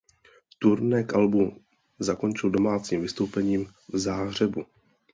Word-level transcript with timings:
Turné 0.59 1.03
k 1.03 1.13
albu 1.15 1.61
zakončil 1.99 2.49
domácím 2.49 3.01
vystoupením 3.01 3.65
v 3.93 3.99
Záhřebu. 3.99 4.65